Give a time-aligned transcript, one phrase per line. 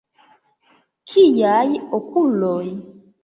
[1.11, 1.67] Kiaj
[1.99, 2.57] okuloj!